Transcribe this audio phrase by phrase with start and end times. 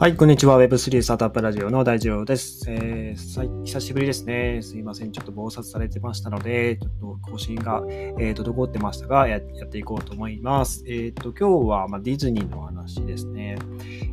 [0.00, 0.62] はい、こんにちは。
[0.62, 3.64] Web3 スタートアップラジオの大丈夫です、えー。
[3.64, 4.60] 久しぶりですね。
[4.62, 5.10] すいません。
[5.10, 10.84] ちょっと暴殺されてましたので、ちょっと更新が、えー、滞ってましたがや、やっていこうと思います。
[10.86, 13.58] えっ、ー、と、今日は、まあ、ディズニーの話ですね。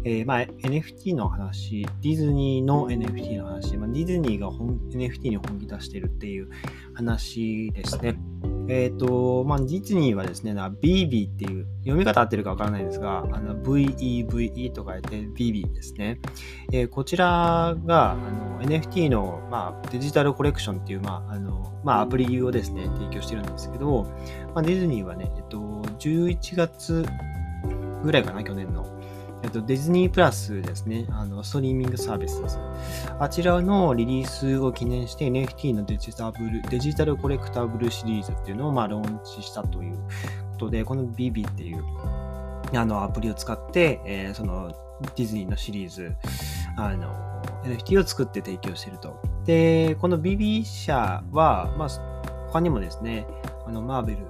[0.03, 6.49] えー、まあ、NFT の話、ディズニーの NFT の話、まあ、ディズニーが本 NFT に本気出してるっていう
[6.95, 8.15] 話ですね。
[8.67, 16.19] えっ、ー、と、まあ、ディズニーはですね、BB っていう、読み方合ってるかわからないですが、あの VEVE と書いて BB ですね。
[16.71, 24.03] えー、こちらがあの NFT の、まあ、デジタルコレクションっていう、まあ、あの、まあ、アプリをですね、提供してるんですけど、
[24.53, 25.57] まあ、ディズニーはね、えっと、
[25.99, 27.05] 11月
[28.03, 28.94] ぐらいかな、去年の。
[29.45, 32.59] えっと、ディズニープラスですね、あの、ストリーミングサービスです。
[33.19, 41.83] あちらのリリースを記念して NFT のデジタブル、デジタルコレクタブルシリーズっていうのを、まあ、ローンチしたということで、この BB っていう、
[42.73, 44.73] あの、アプリを使って、えー、その、
[45.15, 46.15] ディズニーのシリーズ、
[46.75, 47.13] あの、
[47.65, 49.21] NFT を作って提供していると。
[49.45, 51.89] で、この BB 社は、まあ、
[52.47, 53.27] 他にもですね、
[53.67, 54.25] あの、マーベル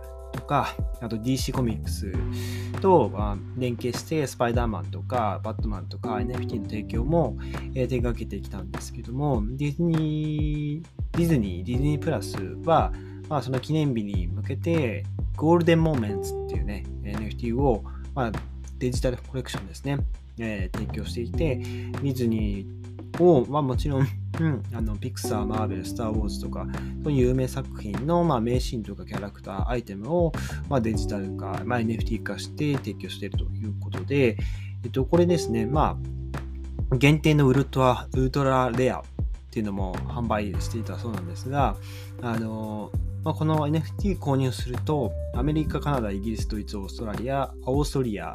[0.46, 2.12] か、あと DC コミックス
[2.82, 7.38] とま連携して、スパイダーマンとか、バットマンとか NFT の提供も、
[7.74, 12.94] え手掛けてきたんですけども、ディズニー、ディズニー、ディズニープラスは、
[13.30, 15.04] まあ、その記念日に向けて、
[15.36, 18.32] ゴールデンモーメンツっていうね、NFT を、まあ、
[18.78, 19.98] デジタルコレクションですね、
[20.40, 24.08] えー、提供していて、ディズニーを、まあ、もちろん、
[24.40, 26.68] うん、あのピクサー、マーベル、スター・ウォーズとか、
[27.04, 30.34] そういう有名作品の、まあ、名シーンとかキャラクター、アイテムを、
[30.70, 34.38] まあ、デジタル化、まあ、NFT 化して提供しているということで、
[34.84, 35.98] えっと、これですね、ま
[36.92, 39.04] あ、限定のウルトラウルトラレアっ
[39.52, 41.78] ていうのも販売していたそうなんですが、
[42.22, 42.92] あの
[43.24, 48.34] まあ、この NFT 購入すると、アメリカ、カナダ、イギリス、ドイツ、オーストラリア、オーストリア、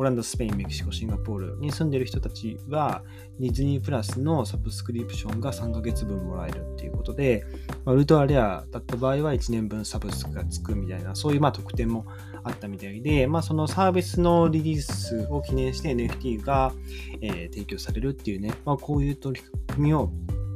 [0.00, 3.02] オランダ、スペイン、メキシコ、シンガポールに住んでる人たちは、
[3.38, 7.44] ディズニープラスのサブスクリプションが3ヶ月分もらえるっていうことで、
[7.84, 12.06] まあ、ウルトラレアだった場合は1年分サブスクがつくみたいな、そういうまあ特典も
[12.44, 16.72] あったみたいで、まあ、そのサービスのリリースを記念して NFT が、
[17.20, 20.10] えー、提供されるっていうね、まあ、こういう取り組みを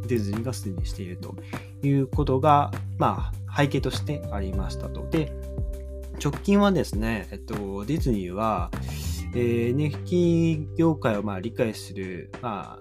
[0.06, 1.36] ディズニーがすでにしていると
[1.82, 5.06] いうことが、まあ、背景としてありましたと。
[5.10, 5.30] で、
[6.22, 8.70] 直近はですね、えっと、ディズニーは、
[9.34, 12.80] NFT 業界をまあ理解する、まあ、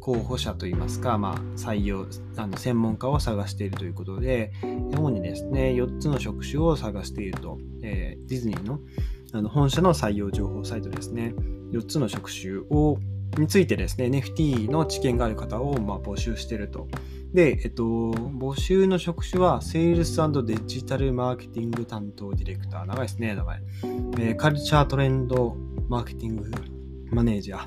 [0.00, 2.06] 候補者といいますか、まあ、採用、
[2.36, 8.80] あの専門家を探しているということで、主にですね、4つの職種を探していると、えー、ディズニーの
[9.32, 11.34] あの本社の採用情報サイトですね、
[11.72, 12.98] 4つの職種を
[13.38, 16.86] についてですね、NFT の知見がある方をま募集していると。
[17.34, 22.86] で、えっと、募集の職種は、セールスデジタルマーケティング担当ディレクター。
[22.86, 23.60] 長いですね、名前。
[23.82, 25.56] えー、カルチャートレンド
[25.88, 26.48] マーケティング
[27.10, 27.62] マネージャー、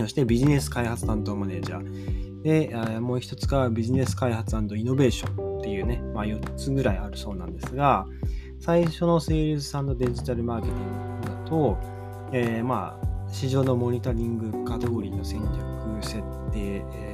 [0.00, 8.06] そしてビジネス開発担当マネージャー、で、もう一つがビジネス開発イノベーションっていうね、まあ、4つぐらいあるそうなんですが、
[8.60, 11.78] 最初のセールスデジタルマーケティングだと、
[12.32, 16.20] えー、まあ、市場のモニタリング、カテゴリーの戦略設
[16.52, 17.13] 定、え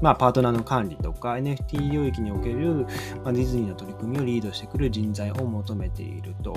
[0.00, 2.86] まあ、パートナーの管理とか NFT 領域における、
[3.24, 6.56] まあ、ディズニーの取り組みをリードしてくる人材を求めていると。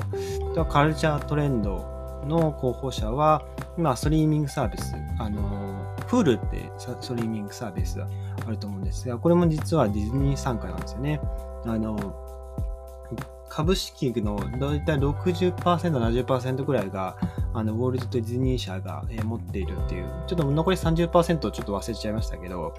[0.56, 3.44] とカルチャートレンドの候補者は、
[3.78, 11.22] 今、ストリーミングサービス、あの、フールってストリーミングサービスあると思うんですが、これも実はディズニー参加なんですよね。
[11.66, 11.96] あの、
[13.50, 17.18] 株式のだいたい60%、70%ぐらいが、
[17.54, 22.74] あの、ウォールトとディズニー社が、え、持っているっていう、ちょっと残り30%ちょっと忘れちゃいましたけど、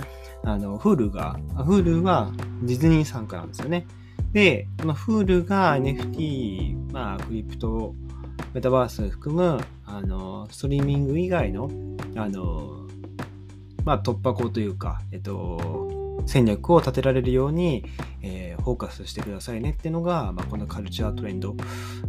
[0.44, 2.30] あの、Hulu が、Hulu は
[2.62, 3.86] ディズニー参加なんですよね。
[4.32, 7.94] で、この Hulu が NFT、まあ、クリプト
[8.54, 11.68] メタバース含む、あの、ストリーミング以外の、
[12.16, 12.86] あの、
[13.84, 15.99] まあ、突破口というか、えっと、
[16.30, 17.84] 戦略を立てられるように、
[18.22, 21.56] えー、フォーカスしてくださいねっていうのが、まあ、このカルチャートレンド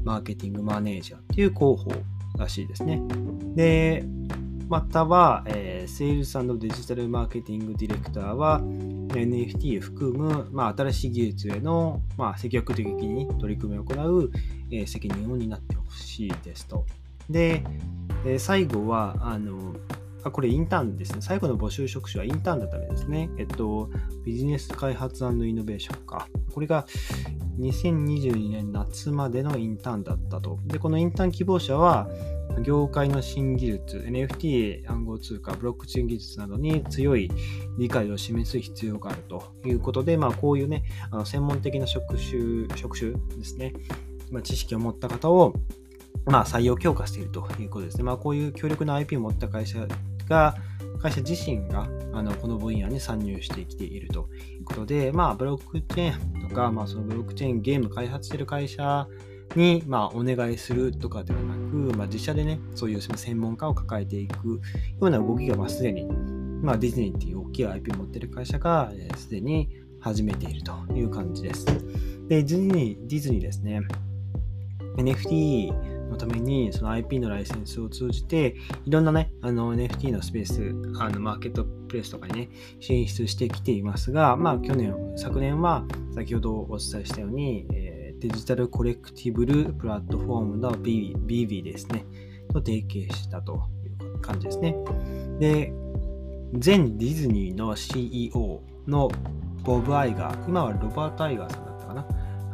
[0.03, 1.91] マーケティングマネージャーっていう広報
[2.38, 3.01] らしいですね。
[3.56, 4.03] で、
[4.69, 14.31] または、えー、セールスデジタルマーケティングディレクターは NFT 含む、まあ、新しい技術への、まあ、積極的に取り組みを行う、
[14.71, 16.85] えー、責任を担ってほしいですと。
[17.27, 17.63] で、
[18.24, 19.74] えー、最後は、あの、
[20.23, 21.21] あ、これインターンですね。
[21.21, 23.29] 最後の募集職種はインターンだっためですね。
[23.38, 23.89] えっと、
[24.23, 26.27] ビジネス開発イノベーションか。
[26.53, 26.85] これが
[27.59, 30.59] 2022年夏までのインターンだったと。
[30.65, 32.09] で、このインターン希望者は、
[32.63, 37.31] 業界の新技術、NFT 暗号通貨、ブロックチェーン技術などに強い
[37.77, 43.74] 理解を示す必要があるということで、まあ、こういうね、あの専門的な職種、職種ですね、
[44.31, 45.53] まあ、知識を持った方を、
[46.25, 48.03] まあ、採用強化しているということですね。
[48.03, 49.88] まあ、こういう強力な IP を持った会社
[50.27, 50.56] が、
[51.01, 59.07] 会社自身があのこの分野に参入してきているということで、まあ、ブロックチェーンとか、まあ、そのブロックチェーンゲーム開発している会社
[59.56, 64.59] に、まあ、お願いするとかではなく、まあ、自社でね、そういう専門家を抱えていくよ
[65.00, 66.06] うな動きが、まあ、すでに、
[66.62, 69.69] まあ、ディズニーっていう大きい IP を持っている会社が、す、で、に
[70.00, 71.65] 始めているという感じです。
[71.65, 71.74] で、
[72.29, 73.81] ディズニー、ディズニーですね、
[74.97, 78.56] NFT のためにその IP のライセンスを通じて
[78.86, 82.50] いろんなねあの NFT のスペースあのマーケットプレイスとかにね
[82.80, 92.06] 進出してきていますがまあ去年昨年は先ほどお伝えしたように、えー、デジタルコレクティブルプラットフォームの BB ですね
[92.54, 94.75] と提携したという感じですね。
[95.40, 95.74] で
[96.54, 99.10] 前ディズニーの CEO の
[99.63, 101.70] ボブ・アイガー今はロバート・アイガーさん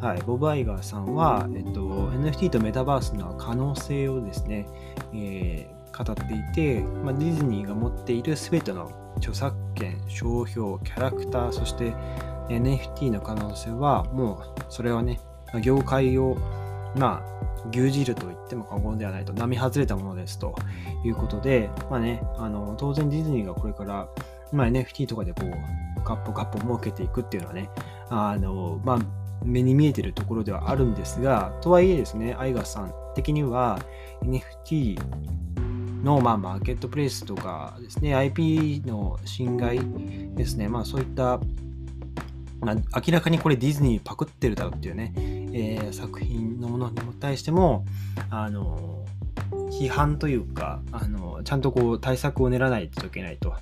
[0.00, 4.64] はい、ボブ・アイガーさんは、えっと、NFT とメタバースの可能性をですね、
[5.12, 11.92] えー、語っていて、まあ、ディズニーが持っている全ての著作権、商標、キャラクター、そして
[12.48, 15.20] NFT の可能性は、もうそれはね、
[15.62, 16.36] 業界を、
[16.96, 20.54] まあ、牛耳ると言っても過言ではないと、並外れたものですと
[21.04, 24.08] いうことで、まあね、あの当然ディズニーがこれから、
[24.52, 27.68] まあ、NFT とかでこう、ガッポガッポ儲けていくっていうのはね、
[28.10, 28.98] あの、まあ、
[29.44, 33.78] 目に見えてるところではあるんですが、とはいえですね、アイガさん的には
[34.22, 34.98] NFT
[36.02, 39.80] の、まあ、マーケットプレイスとかですね、IP の侵害
[40.34, 41.40] ですね、まあそういった、
[42.60, 47.84] まあ、明らかにこれディズニーパクってるだろうっていうね、えー、作品のものに対しても、
[48.30, 49.04] あの、
[49.70, 53.54] 批判というか、あの、ちゃんとこう対策を練らないといけないと。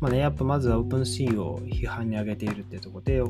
[0.00, 3.22] まあね、やっぱまずは OpenSea を批判に挙げているっていうところで、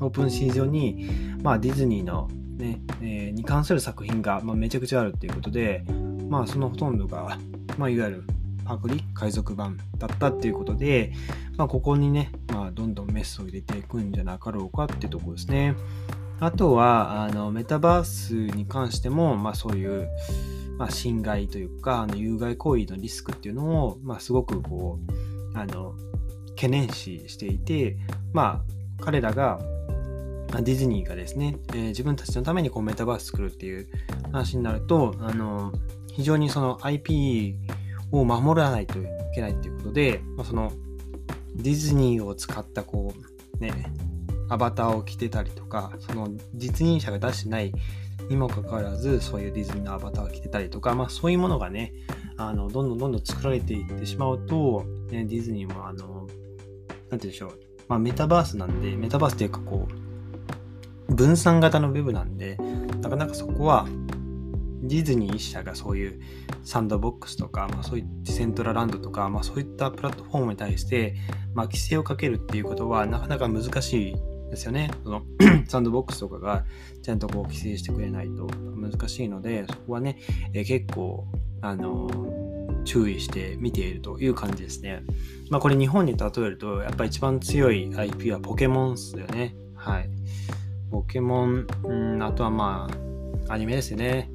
[0.00, 1.08] OpenSea 上に、
[1.42, 5.84] まあ、ディズニーのね、えー、に関する作品が、まあ、めちゃくちゃあるっていうことで、
[6.28, 7.38] まあ、そのほとんどが、
[7.78, 8.24] まあ、いわゆる
[8.64, 11.12] パクリ海賊版だったっていうことで、
[11.56, 15.74] まあ、ここにね、まあ、どんどんメスを入れていくんじゃなかろうかっていうとこですね。
[16.38, 20.08] あとは、あの、メタバースに関しても、まあ、そういう、
[20.78, 24.98] まあ、侵害というか、あの有害行為のリスクっていうのを、まあ、すごくこ
[25.54, 25.94] う、あの、
[26.50, 27.98] 懸念視していて、
[28.32, 28.62] ま
[28.98, 29.58] あ、彼らが
[30.62, 33.88] ディズニーがですね、えー、自分たちのためにこうメタバース作るっていう
[34.32, 35.72] 話になると、あの
[36.12, 37.56] 非常にその IP
[38.12, 39.02] を守らないとい
[39.34, 40.72] けないっていうことで、まあ、その
[41.54, 43.30] ディズニーを使ったこう
[43.60, 43.92] ね、
[44.48, 47.72] アバターを着てたりとか、その実認者が出してない
[48.28, 51.92] にもかかわらず、そういうディズニーのアバターを着てたりとか、まあそういうものがね、
[52.36, 59.99] あのどんどんどんどん作られていってしまうと、ね、ディズニーもあの、なんて言うんでしょう、まあメタバースなんで、メタバースっていうかこう、
[61.10, 62.56] 分散型のウェブなんで、
[63.02, 63.86] なかなかそこは
[64.82, 66.20] ディズニー一社がそういう
[66.64, 71.14] サンドボックスとか、まあ、そういったセントラランドとか、まあ、そういったプラットフォームに対して、
[71.54, 74.16] まあ、規制をかけるっていうことはなかなか難しい
[74.50, 74.90] ですよね。
[75.04, 75.22] その
[75.68, 76.64] サンドボックスとかが
[77.02, 80.18] ちゃんとこう規制してくれないと難しいので、そこはね、
[80.52, 81.26] え、結構、
[81.60, 85.02] あのー、注意して見ているという感じですね。
[85.50, 89.54] まあこれ日本に例えると、やっぱ一番強い IP はポケモンっすよね。
[89.76, 90.10] はい。
[90.90, 92.88] ポケモン、うん、あとはま
[93.48, 94.30] あ、アニメですね。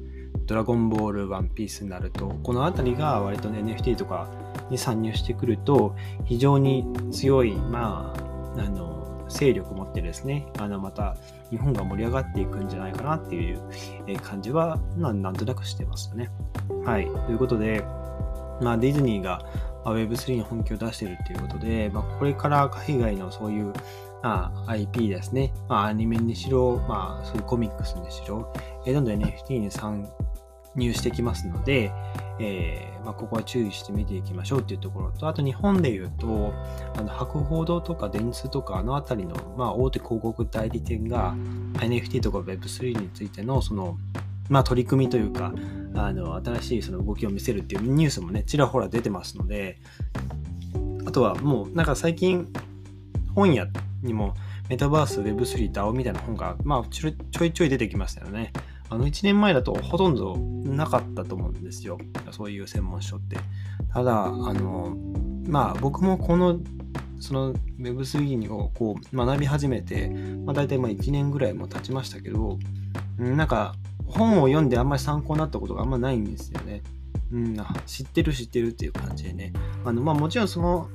[0.46, 4.28] ドラゴンボール、ワンピースになると、この辺りが割とね、NFT とか
[4.70, 5.94] に参入してくると、
[6.24, 8.14] 非常に強い、ま
[8.56, 11.16] あ、あの、勢力を持ってですね、あの、また、
[11.50, 13.60] 日本が盛り上がっていくんじゃないかなっていう
[14.22, 16.30] 感じは、なんとなくしてますよね。
[16.84, 17.06] はい。
[17.26, 17.84] ということで、
[18.62, 19.44] まあ、ディズニーが
[19.84, 23.72] Web3 に本気を出しているということで、まあ、これから海外のそういう
[24.22, 25.52] まあ、IP ですね。
[25.68, 28.52] まあ、アニメにしろ、まあ、そういうコミックスにしろ、
[28.84, 30.08] えー、どんどん NFT に参
[30.74, 31.92] 入してきますので、
[32.38, 36.52] えー、まあ、ここは注意して見ていきましょうっていうところと、あと日本で言うと、
[36.96, 41.34] あの博報堂とか電通とかあのあたりの、まあ、大手広告代理店が
[41.74, 43.96] NFT とか Web3 についてのその、
[44.48, 45.52] まあ、取り組みというか、
[45.94, 49.78] あの新しいその動きを見せるっていうニュースもね、ちらほら出てますので、
[51.06, 52.52] あとはもうなんか最近
[53.34, 53.66] 本屋
[54.06, 54.34] にも
[54.68, 58.52] メタバース Web3 DAO みたいな本が、まあ、ちょいちょい出てきましたよね。
[58.88, 61.98] あの1年前だとほとんどなかったと思うんですよ。
[62.30, 63.36] そういう専門書って。
[63.92, 64.96] ただ、あの、
[65.48, 66.60] まあ僕もこの
[67.18, 70.08] その Web3 をこう学び始めて、
[70.44, 72.58] まあ、大体まあ1年ぐらいも経ちましたけど、
[73.18, 73.74] なんか
[74.06, 76.82] 本を読んであんまり参考になったことがあんまないんですよね。
[77.32, 79.52] うん、知ってる知ってるっていう感じでね。
[79.84, 80.88] あのまあ、もちろんその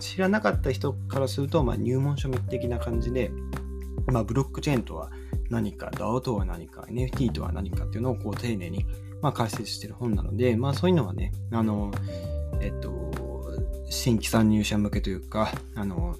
[0.00, 3.30] 知らなかった人からすると、まあ、入門書的な感じで、
[4.06, 5.10] まあ、ブロックチェーンとは
[5.50, 8.86] 何か、DAO とは何か、NFT とは何かっていうのをこう丁寧に、
[9.22, 11.92] まあ、解説してる本なので、まあ、そういうのはね、あの、
[12.60, 13.12] えっと、
[13.90, 16.16] 新規参入者向けというか、あの、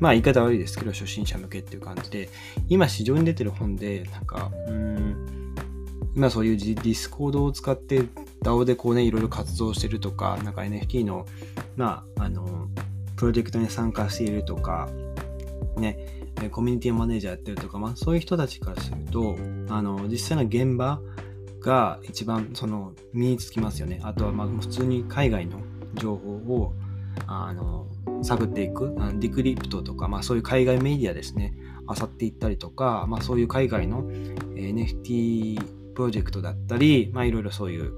[0.00, 2.28] まあ言い方悪いですけど、初心者向けっていう感じで、
[2.68, 5.54] 今市場に出てる本で、なんか、うん、
[6.14, 8.02] 今そういう Discord を使って
[8.42, 11.26] DAO でこうね、いろいろ活動してるとか、なんか NFT の、
[11.76, 12.68] まあ、あの、
[13.16, 14.88] プロジェクトに参加しているとか、
[15.76, 15.98] ね、
[16.52, 19.36] コミュニティマネージャーやってるとか、まあそういう人たちからすると、
[19.68, 21.00] あの、実際の現場
[21.60, 24.00] が一番その身につきますよね。
[24.02, 25.58] あとはまあ普通に海外の
[25.94, 26.72] 情報を
[27.26, 27.86] あの
[28.22, 31.54] 探っていく、 Decrypt とか、まあ、そういう海外メディアですね、
[31.88, 34.04] 漁っていったりとか、まあ、そういう海外の
[34.54, 37.92] NFT プロジェクトだったり、まあ、いろいろそういう、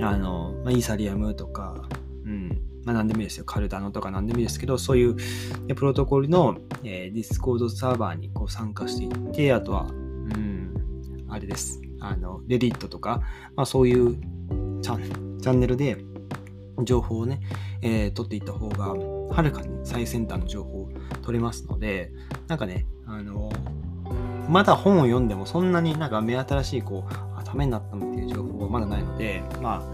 [0.00, 1.86] あの、まあ、イーサリアムとか、
[2.24, 2.48] うん、
[2.86, 3.44] まあ、何でもいいですよ。
[3.44, 5.16] カルダノとか何でもいいですけど、そういう
[5.74, 10.74] プロトコルの、えー、ディスコードサーバーにこう参加していって、あとは、うん、
[11.28, 11.78] あれです。
[12.00, 13.20] あの、 Reddit とか、
[13.54, 14.16] まあ、そういう
[14.80, 15.98] チャンネルで
[16.84, 17.42] 情報をね、
[17.82, 20.88] えー、取っていった方が、はるかに最先端の情報を
[21.20, 22.12] 取れますので、
[22.48, 23.52] なんかね、あの、
[24.48, 29.84] まだ本を読んでもそんなになんか目新しい、こう、ためになったのっていう情報はまだないので、ま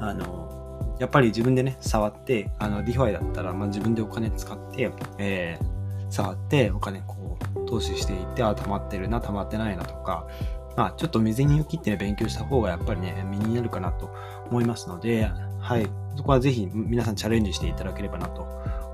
[0.00, 10.28] あ、あの、やっぱり自分でね、触って、あの、 DeFi だったら、まあ、自分でお金使って、えー、触ってお金こう、投資していって、あ、溜まってるな、溜まってないなとか、
[10.76, 14.10] まあ、ちょっと身銭切ってね、勉強した方がやっぱりね、身になるかなと
[14.48, 15.28] 思いますので、
[15.60, 15.90] はい。
[16.16, 18.42] そこはぜひ皆さんチャレンジしていただければなと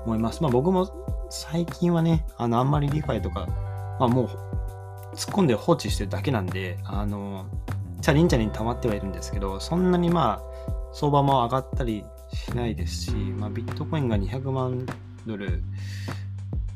[0.05, 0.41] 思います。
[0.41, 3.45] まあ僕も最近はね、あの、あんまりリファイとか、
[3.99, 4.29] まあもう
[5.15, 7.45] 突っ込んで放置してるだけなんで、あの、
[8.01, 12.03] チャリンチャリン溜まってはいるんですけど、そんなにまあ、相場も上がったり
[12.33, 14.85] しないですし、まあビットコインが200万
[15.25, 15.63] ドル、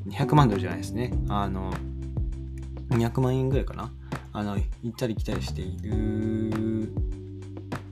[0.07, 1.13] 200万ドルじゃないですね。
[1.29, 1.73] あの、
[2.89, 3.91] 200万円ぐらいかな。
[4.33, 6.91] あの、行ったり来たりしている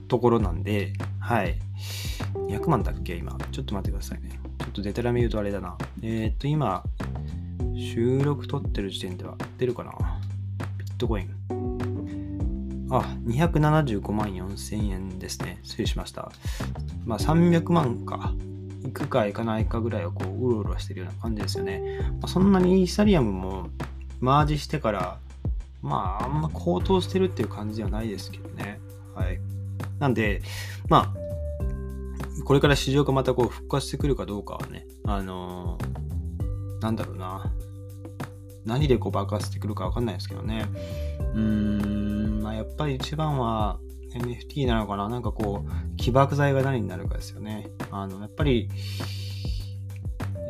[0.07, 1.57] ところなんで、はい。
[2.35, 3.15] 200万だっけ？
[3.15, 3.38] 今。
[3.51, 4.39] ちょっと待ってくださいね。
[4.59, 5.77] ちょっとデタラメ言うとあれだな。
[6.01, 6.83] えー、っと、今、
[7.75, 9.91] 収録撮ってる時点では出るかな？
[10.77, 11.40] ビットコイン。
[12.91, 15.60] あ、275万4000円ですね。
[15.63, 16.31] 失礼しました。
[17.05, 18.33] まあ、300万か。
[18.83, 22.00] 行くか行かないかぐらいはこう、うろうろしてるような感じですよね。
[22.19, 23.69] まあ、そんなにイーサリアムも
[24.19, 25.19] マージしてから、
[25.81, 28.79] まあ、あんま高騰してるっていう感じではないですけどね。
[29.15, 29.39] はい。
[30.00, 30.41] なんで、
[30.89, 37.51] まあ、これから市場がまたこう復活してくるかどうかはね、あのー、なんだろうな。
[38.65, 40.65] 何でこう爆発してくるか分かんないですけどね。
[41.34, 43.80] うーん、まあ、やっぱり一番は
[44.13, 45.10] NFT なのかな。
[45.10, 47.70] なんかこう、起爆剤が何になるかですよね。
[47.91, 48.70] あの、やっぱり、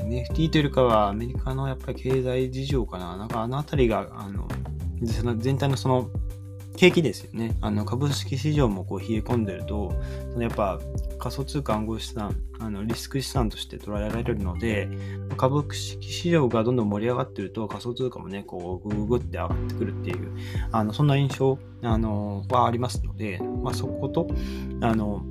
[0.04, 3.18] NFT というよりかはアメリカのやっぱり経済事情かな。
[3.18, 4.48] なんかあの辺りが、あの、
[5.38, 6.10] 全体のその
[6.78, 7.58] 景気ですよね。
[7.62, 9.94] あの株式市場もこう冷え込んでると、
[10.32, 10.80] そのやっぱ
[11.20, 14.90] 仮想通貨暗号資産、あのリスク資産として捉えられるので、
[15.38, 20.32] 株式市場がどんどん盛り上がってると仮想通貨もね、こうグググって上がってくるっていう、
[20.72, 24.28] あのそんな印象あのはありますので、まあ、そこと、
[24.82, 25.24] あの、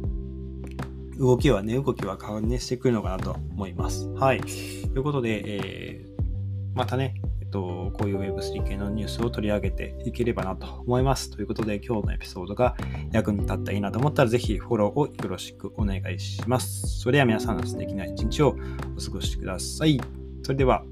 [1.18, 4.08] 動きはね、動きは関連してくるのかなと思います。
[4.14, 4.40] はい。
[4.40, 7.14] ということで、えー、またね、
[7.50, 11.30] と、こういう Web3 系のニュースを取り上げていければなと思います。
[11.30, 12.76] ということで、今日のエピソードが
[13.12, 17.00] 役に立ったらいいなと思ったら、ぜひフォローをよろしくお願いします。
[17.00, 18.56] それでは皆さんの素敵な一日を
[18.96, 20.00] お過ごしください。
[20.42, 20.84] それでは、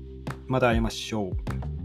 [0.47, 1.78] また会いましょう。